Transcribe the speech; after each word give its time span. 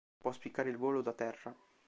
Può 0.17 0.31
spiccare 0.31 0.71
il 0.71 0.77
volo 0.77 1.03
da 1.03 1.13
terra. 1.13 1.55